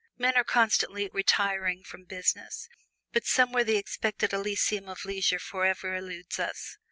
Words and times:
Men 0.17 0.35
are 0.35 0.43
constantly 0.43 1.11
"retiring" 1.13 1.83
from 1.83 2.05
business, 2.05 2.67
but 3.13 3.23
someway 3.27 3.61
the 3.63 3.77
expected 3.77 4.33
Elysium 4.33 4.89
of 4.89 5.05
leisure 5.05 5.37
forever 5.37 5.95
eludes 5.95 6.39
us. 6.39 6.79